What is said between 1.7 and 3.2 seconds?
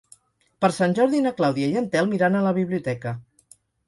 i en Telm iran a la biblioteca.